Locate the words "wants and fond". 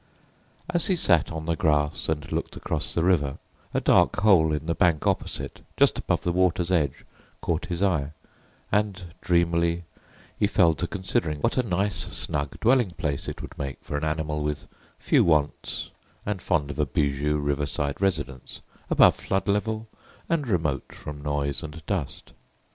15.23-16.71